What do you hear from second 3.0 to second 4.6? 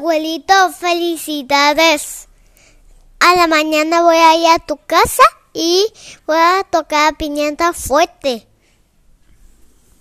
A la mañana voy a ir a